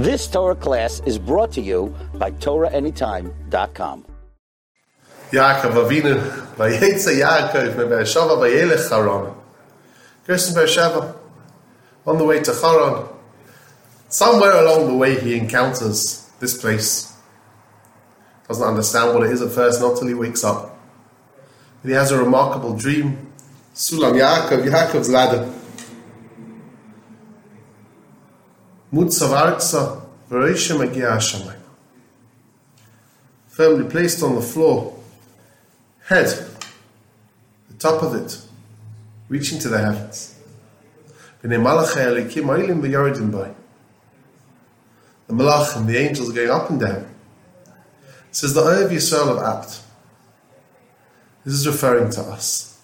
[0.00, 4.06] This Torah class is brought to you by TorahAnytime.com.
[5.30, 6.16] Yaakov Avinu,
[6.56, 9.34] Vayetze Yaakov, Be'ershava Vayelech Haran.
[10.26, 11.14] Gerson Be'ersheva,
[12.06, 13.08] on the way to Haran.
[14.08, 17.12] Somewhere along the way he encounters this place.
[18.48, 20.78] Doesn't understand what it is at first, not till he wakes up.
[21.82, 23.30] But he has a remarkable dream.
[23.74, 25.59] Sulam Yaakov, Yaakov's ladder.
[28.92, 29.30] Mutzav
[30.78, 31.20] Magia
[33.48, 34.98] Firmly placed on the floor,
[36.06, 36.26] head,
[37.68, 38.40] the top of it,
[39.28, 40.34] reaching to the heavens.
[41.42, 42.26] The malachim,
[45.86, 47.06] the angels going up and down.
[47.66, 49.82] It says the Ohev Yisrael of Apt.
[51.44, 52.80] This is referring to us.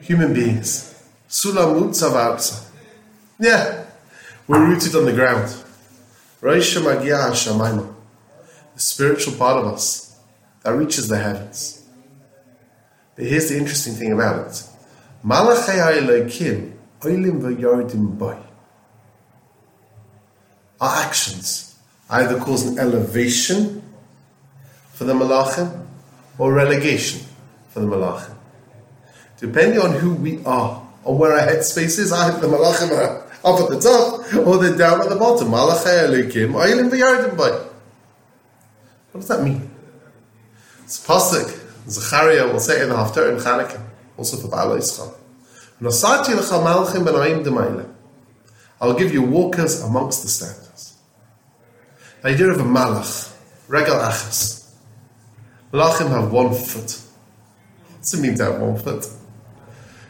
[0.00, 1.08] Human beings.
[1.28, 2.64] Sulam mutzav arza.
[3.38, 3.83] Yeah,
[4.46, 5.54] we're rooted on the ground.
[8.74, 10.18] The spiritual part of us
[10.62, 11.84] that reaches the heavens.
[13.16, 14.62] But here's the interesting thing about it.
[20.80, 21.78] Our actions
[22.10, 23.82] either cause an elevation
[24.92, 25.86] for the malachim
[26.38, 27.26] or relegation
[27.70, 28.34] for the malachim.
[29.38, 33.60] Depending on who we are or where our headspace is, either the malachim are up
[33.60, 35.48] at the top or they're down at the bottom.
[35.48, 37.50] Malachai ha'elokim oilim v'yordim boy.
[39.12, 39.70] What does that mean?
[40.84, 41.60] It's pasuk.
[41.88, 43.82] Zechariah will say in the Haftarah in Chanukah,
[44.16, 45.14] also for Baal Yisrael.
[45.80, 47.90] Nosati lecha malchim b'noim d'mayla.
[48.80, 50.96] I'll give you walkers amongst the standards.
[52.22, 53.34] The idea of a malach,
[53.68, 54.72] regal achas.
[55.72, 57.00] Malachim have one foot.
[57.96, 59.06] What's it mean to have one foot?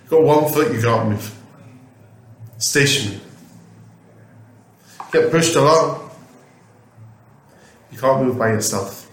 [0.02, 1.43] You've got one foot, you can't move.
[2.64, 3.20] Stationary.
[5.12, 6.10] Get pushed along.
[7.92, 9.04] You can't move by yourself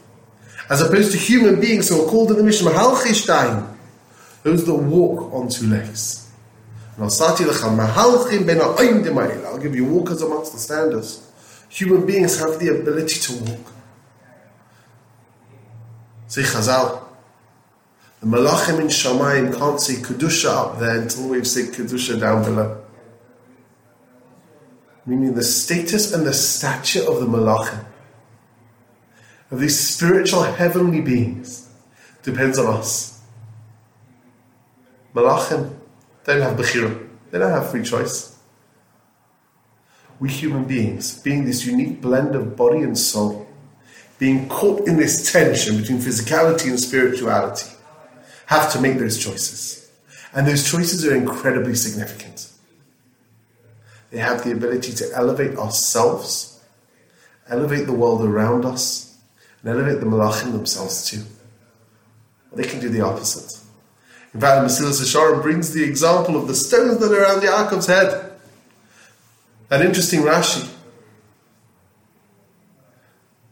[0.72, 3.76] as opposed to human beings who are called in the Mishnah Mahalchishtain,
[4.44, 6.32] those that walk on two legs.
[6.98, 7.10] I'll
[9.60, 11.30] give you walkers amongst the standers.
[11.68, 13.74] Human beings have the ability to walk.
[16.28, 17.04] Say Chazal.
[18.22, 22.82] The Malachim in Shamayim can't see Kedusha up there until we've said Kedusha down below.
[25.06, 27.86] Meaning the status and the stature of the Malachim
[29.52, 31.70] of these spiritual heavenly beings
[32.24, 33.22] depends on us.
[35.14, 35.76] Malachim
[36.24, 37.08] don't have bechira.
[37.30, 38.38] They don't have free choice.
[40.20, 43.48] We human beings, being this unique blend of body and soul,
[44.20, 47.72] being caught in this tension between physicality and spirituality,
[48.46, 49.92] have to make those choices.
[50.34, 52.51] And those choices are incredibly significant.
[54.12, 56.60] They have the ability to elevate ourselves,
[57.50, 59.18] elevate the world around us,
[59.62, 61.24] and elevate the malachim themselves too.
[62.54, 63.60] They can do the opposite.
[64.34, 68.32] In fact, Mesilas Yesharim brings the example of the stones that are around Yaakov's head.
[69.70, 70.70] That interesting Rashi.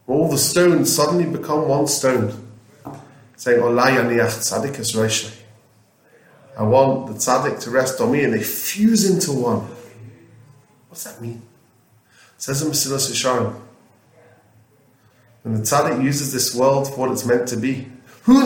[0.06, 2.34] All the stones suddenly become one stone,
[3.36, 3.66] saying, I
[6.62, 9.66] want the tzaddik to rest on me, and they fuse into one.
[10.90, 11.40] What's that mean?
[12.36, 13.54] It says in Mesilas Yesharim,
[15.42, 17.88] when the tzaddik uses this world for what it's meant to be,
[18.24, 18.40] who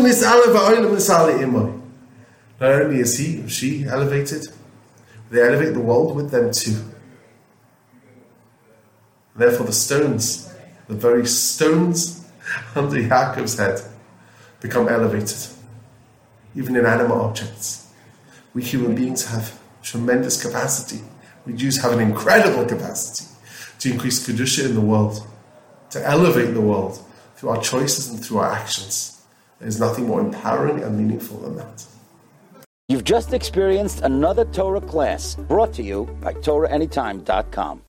[2.60, 4.46] Not only is he or she elevated,
[5.30, 6.76] they elevate the world with them too.
[9.34, 10.54] Therefore, the stones,
[10.86, 12.24] the very stones
[12.76, 13.80] under Yaakov's head,
[14.60, 15.46] become elevated,
[16.54, 17.88] even inanimate objects.
[18.52, 21.02] We human beings have tremendous capacity.
[21.46, 23.30] We Jews have an incredible capacity
[23.80, 25.26] to increase Kedusha in the world
[25.90, 26.98] to elevate the world
[27.36, 29.22] through our choices and through our actions.
[29.60, 31.86] There's nothing more empowering and meaningful than that.
[32.88, 37.82] You've just experienced another Torah class brought to you by TorahAnytime.com.